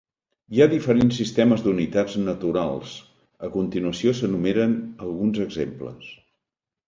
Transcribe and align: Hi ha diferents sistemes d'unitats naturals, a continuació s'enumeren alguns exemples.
Hi 0.53 0.61
ha 0.63 0.67
diferents 0.69 1.17
sistemes 1.19 1.59
d'unitats 1.65 2.15
naturals, 2.21 2.95
a 3.47 3.51
continuació 3.57 4.15
s'enumeren 4.21 4.75
alguns 5.09 5.43
exemples. 5.45 6.11